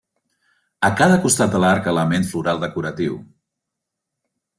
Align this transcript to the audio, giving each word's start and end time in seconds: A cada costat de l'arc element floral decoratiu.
A 0.87 0.89
cada 1.01 1.19
costat 1.25 1.51
de 1.55 1.61
l'arc 1.63 1.89
element 1.91 2.25
floral 2.31 2.63
decoratiu. 2.65 3.19